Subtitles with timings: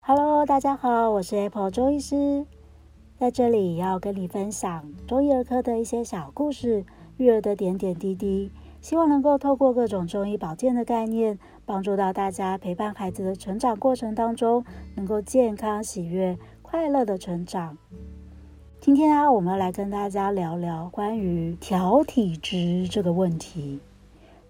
[0.00, 2.46] Hello，大家好，我是 Apple 周医师，
[3.18, 6.84] 在这里要跟你分享中医儿科的一些小故事，
[7.18, 8.50] 育儿的点点滴滴，
[8.80, 14.64] 希望能够透过各种中医保健的概念，帮助到大家陪伴孩子的成长过程当中，
[14.94, 16.38] 能够健康、喜悦、
[16.76, 17.78] 快乐的成长。
[18.80, 23.80] 今天啊，我们来跟大家聊聊关于调体质这个问题。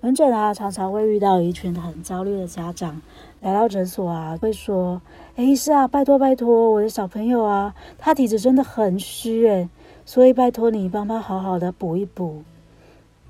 [0.00, 3.00] 门诊啊，常常会遇到一群很焦虑的家长
[3.40, 5.00] 来到诊所啊，会说
[5.36, 9.68] ：“哎，是啊，拜托拜托，我的小朋友啊，他体质真的很虚哎，
[10.04, 12.42] 所以拜托你帮他好好的补一补。”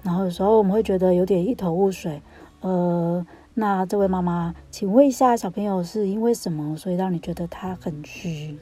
[0.03, 2.23] 然后有时候我们会觉得有点一头雾水，
[2.63, 8.57] 呃，那这位妈妈，请问一下，小朋友是因为什么，所以让你觉得他很虚？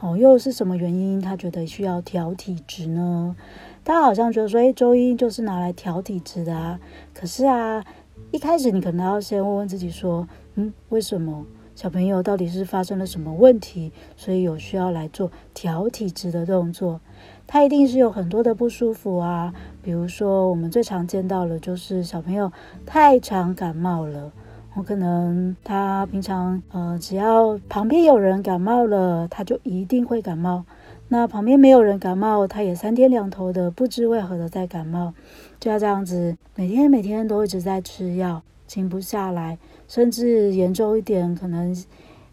[0.00, 3.34] 哦，又是什么原因，他觉得需要调体质呢？
[3.82, 6.78] 大家好像觉得说，哎，中医就是拿来调体质的啊。
[7.12, 7.84] 可是啊，
[8.30, 17.00] 一开始你可能要先问问自己说，嗯，为什么小朋友到底是发生了什么问题，所以有需要来做调体质的动作？
[17.48, 19.52] 他一定是有很多的不舒服啊。
[19.82, 22.52] 比如说，我们最常见到的就是小朋友
[22.86, 24.30] 太常感冒了。
[24.78, 30.64] 我可能他平常呃，只要旁边有人感冒了，他就一定会感冒。
[31.08, 35.12] 那旁边没有人感冒，他也三天两头的不知为何的在感冒，
[35.58, 41.74] 就要这样子，每天每天都一直在吃药，停不下来，甚至严重一点，可能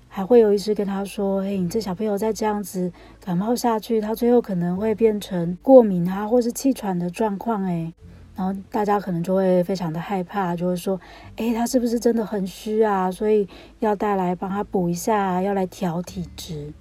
[0.07, 7.91] 还会有医师跟他说：“嘿，你这小朋友再这样子感冒下去，他最后可能会变成过敏啊，或是气喘的状况。”哎，
[8.35, 10.99] 然后大家可能就会非常的害怕，就会说
[11.37, 13.09] ：“哎，他是不是真的很虚啊？
[13.09, 13.47] 所以
[13.79, 16.73] 要带来帮他补一下，要来调体质。”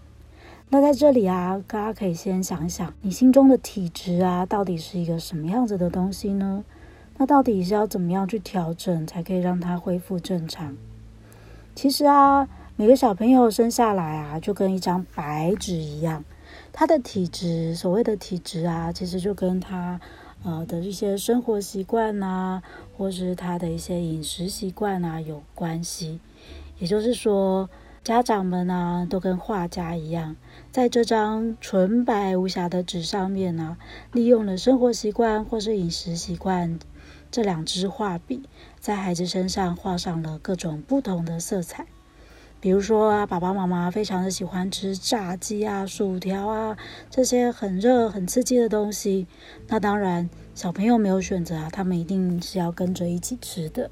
[0.71, 6.65] 那在这里啊，大家可以先想一想，你心中的体质啊，到底是一个什么样子的东西呢？
[7.17, 10.77] 那到底是要怎么样去调整，才可以让它恢复正常？
[11.77, 16.25] 其实啊，每个小朋友生下来啊，就跟一张白纸一样，
[16.73, 20.01] 他的体质，所谓的体质啊，其实就跟他
[20.45, 22.63] 呃的一些生活习惯啊，
[22.97, 26.21] 或是他的一些饮食习惯啊有关系。
[26.79, 27.69] 也就是说，
[28.03, 30.37] 家长们啊，都跟画家一样。
[30.71, 33.77] 在这张纯白无瑕的纸上面呢，
[34.13, 36.79] 利用了生活习惯或是饮食习惯
[37.31, 38.43] 这两支画笔，
[38.79, 41.87] 在孩子身上画上了各种不同的色彩。
[42.65, 46.79] 比如说啊，爸爸妈妈非常的喜欢吃炸鸡啊、薯条啊
[47.11, 49.27] 这些很热、很刺激的东西，
[49.69, 53.91] 那当然小朋友没有选择啊，他们一定是要跟着一起吃的。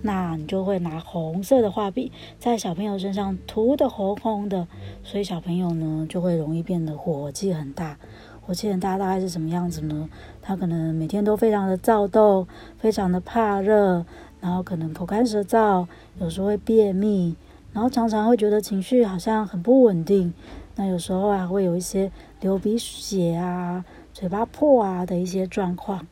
[0.00, 4.66] 那你就会拿红色的画笔在小朋友身上涂得红红的，
[5.04, 7.98] 所以小朋友呢就会容易变得火气很大。
[8.40, 10.08] 火气很大大概是什么样子呢？
[10.40, 12.48] 他可能每天都非常的躁动，
[12.78, 14.06] 非常的怕热，
[14.40, 15.86] 然后可能口干舌燥，
[16.18, 17.36] 有时候会便秘，
[17.76, 20.32] 然后常常会觉得情绪好像很不稳定。
[20.76, 22.10] 那有时候还会有一些
[22.40, 26.06] 流鼻血啊、嘴巴破啊的一些状况。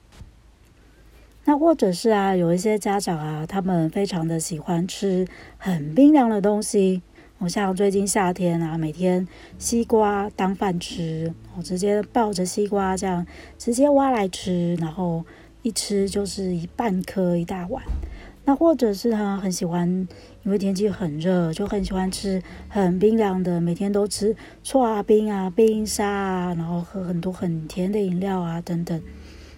[1.46, 5.26] 那或者是啊，有一些家长啊，他们非常的喜欢吃
[5.56, 7.00] 很冰凉的东西。
[7.38, 9.26] 我像最近夏天啊，每天
[9.58, 13.26] 西瓜当饭吃，我直接抱着西瓜这样
[13.56, 15.24] 直接挖来吃，然后
[15.62, 17.82] 一吃就是一半颗一大碗。
[18.44, 19.88] 那或者是他很喜欢，
[20.42, 29.00] 因为天气很热，就很喜欢吃很冰凉的，每天都吃剉冰啊、冰沙啊，然后喝很多很甜的饮料啊等等。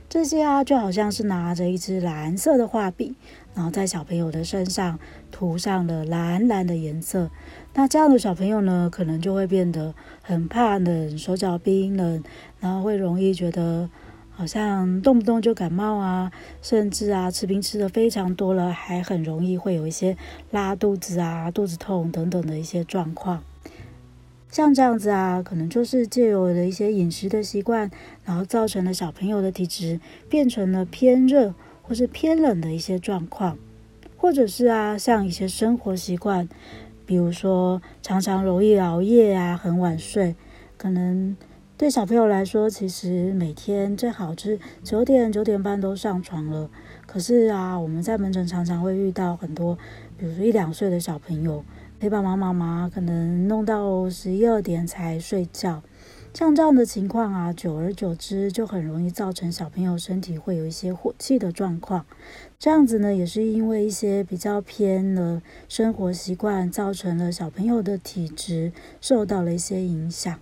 [0.08, 3.16] 这些啊，就好像是拿着一支蓝色的画笔，
[3.54, 5.00] 然后在小朋友的身上
[5.32, 7.28] 涂上了蓝蓝的颜色。
[7.74, 9.92] 那这样的小朋友呢，可能就会变得
[10.22, 12.22] 很怕冷，手脚冰冷，
[12.60, 13.90] 然后会容易觉得
[14.36, 16.30] 好像动不动就感冒啊，
[16.60, 20.14] 甚至啊吃冰吃的非常多了，还很容易会有一些
[20.50, 23.42] 拉肚子啊、肚子痛等等的一些状况。
[24.50, 27.90] 像这样子啊，可能就是借由的一些饮食的习惯，
[28.24, 33.56] 然后造成了小朋友的体质变成了偏热或是偏冷的一些状况，
[34.18, 36.46] 或者是啊，像一些生活习惯，
[37.06, 40.34] 比如说常常容易熬夜啊，很晚睡，
[40.76, 41.36] 可能
[41.78, 46.70] 对小朋友来说，其实每天最好是九点九点半都上床了。
[47.04, 49.76] 可是啊，我们在门诊常常会遇到很多，
[50.16, 51.62] 比如说一两岁的小朋友。
[51.98, 55.82] 陪爸爸妈妈可能弄到十一二点才睡觉，
[56.32, 62.04] 像这样的情况啊，久而久之就很容易造成小朋友身体会有一些火气的状况。
[62.58, 70.38] 这样子呢，也是因为一些比较偏的生活习惯，造成了小朋友的体质受到了一些影响。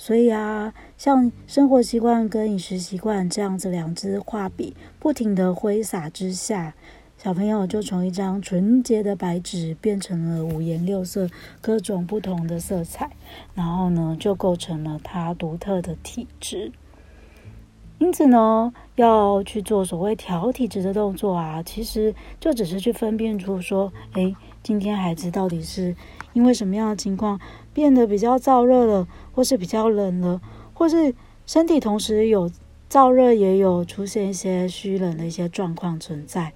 [0.00, 6.74] 所以啊，像生活习惯跟饮食习惯这样子两支画笔不停的挥洒之下，
[7.18, 11.28] 小朋友就从一张纯洁的白纸变成了五颜六色、
[11.60, 13.10] 各种不同的色彩，
[13.54, 16.70] 然后呢，就构成了他独特的体质。
[17.98, 25.96] 因此呢，要去做所谓调体质的动作啊，其实就只是去分辨出说，哎，今天孩子到底是
[26.32, 27.40] 因为什么样的情况
[27.74, 30.40] 变得比较燥热了，或是比较冷了，
[30.72, 31.12] 或是
[31.44, 32.48] 身体同时有
[32.88, 36.52] 燥热，也有出现一些虚冷的一些状况存在。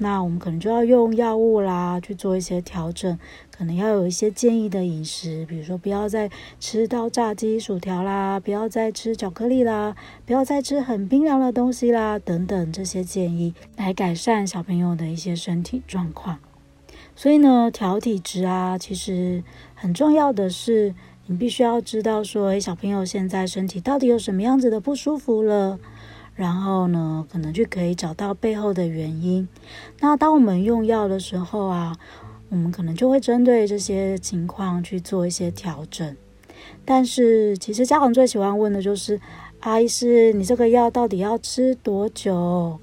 [0.00, 3.18] 那我们可能就要用药物啦，去做一些调整，
[3.50, 6.30] 可能要有一些建议的饮食，比如说不要再
[6.60, 16.38] 吃到炸鸡、薯条啦，不要再吃巧克力啦，不要再吃很冰凉的东西啦，等等这些建议，来改善小朋友的一些身体状况。
[17.16, 19.42] 所以呢，调体质啊，其实
[19.74, 20.94] 很重要的是，
[21.26, 25.80] 你必须要知道说，诶，小朋友现在身体到底有什么样子的不舒服了。
[26.38, 29.48] 然后呢，可能就可以找到背后的原因。
[29.98, 31.96] 那当我们用药的时候啊，
[32.48, 36.16] 我们可能就会针对这些情况去做一些调整。
[36.84, 39.20] 但是，其实家长最喜欢问的就是
[39.60, 42.78] ：“阿，医师，你这个药到底要吃多久？”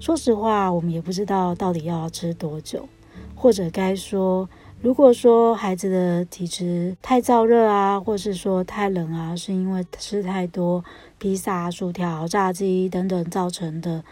[0.00, 2.88] 说实话，我们也不知道到底要吃多久，
[3.34, 4.48] 或者该说。
[4.82, 10.84] 如果说孩子的体质太燥热啊，或是说太冷啊，是因为吃太多
[11.18, 14.02] 披萨、薯条、炸鸡等等造成的，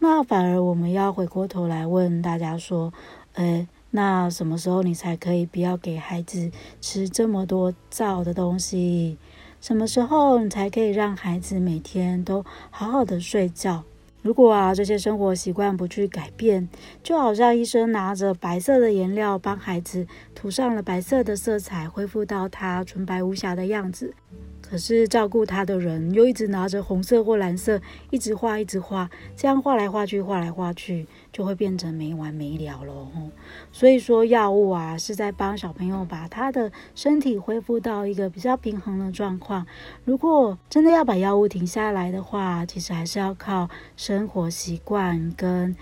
[0.00, 2.92] 那反而我们要回过头来问大家说，
[3.36, 9.16] 诶，那什么时候你才可以不要给孩子吃这么多燥的东西？
[9.62, 13.82] 什么时候你才可以让孩子每天都好好的睡觉？
[14.20, 16.68] 如果啊，这些生活习惯不去改变，
[17.02, 24.14] 就好像医生拿着白色的颜料帮孩子涂上了白色的色彩，恢复到他纯白无瑕的样子。
[24.68, 27.80] 可是照顾他的人又一直拿着红色或蓝色，
[28.10, 33.10] 一直画，一直画，这样画来画去，画来画去，就会变成没完没了咯。
[33.72, 39.66] 所以说，药物啊是在帮小朋友把他的身体恢复到一个比较平衡的状况。
[40.04, 45.74] 如果真的要把药物停下来的话，其实还是要靠生活习惯跟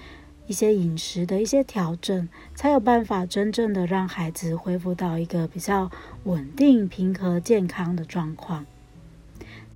[0.47, 5.91] 一些饮食的一些调整，才有办法真正的让孩子恢复到一个比较
[6.23, 8.65] 稳定、平和、健康的状况。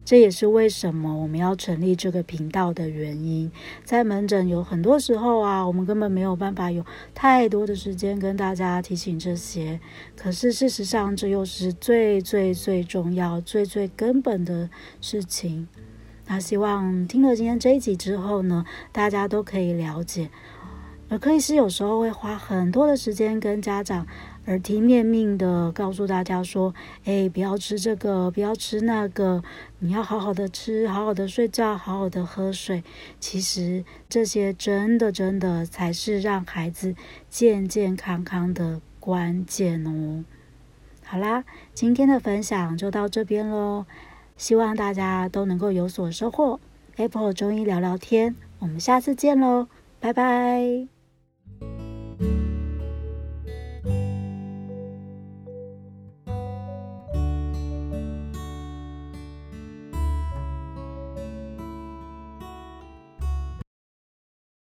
[0.05, 3.53] 这也是为什么我们要成立这个频道的原因。
[3.85, 9.79] 在门诊有很多时候啊，我们根本没有办法有太多的时间跟大家提醒这些。
[10.17, 14.69] 可是事实上，这又是最最最重要、最最根本的
[15.01, 15.69] 事情。
[16.27, 20.31] 那希望听了今天这一集之后呢，大家都可以了解。
[21.09, 24.07] 儿科医师有时候会花很多的时间跟家长。
[24.47, 29.43] 耳提面命的告诉大家说：“哎，不要吃这个，不要吃那个，
[29.79, 32.83] 你要好好的吃，好好的睡觉，好好的喝水。
[33.21, 36.95] 其实这些真的真的才是让孩子
[37.29, 40.25] 健健康康的关键哦。”
[41.05, 41.45] 好啦，
[41.75, 43.85] 今天的分享就到这边喽，
[44.37, 46.59] 希望大家都能够有所收获。
[46.97, 49.69] Apple 中医聊聊天，我们下次见喽，
[50.01, 51.00] 拜拜。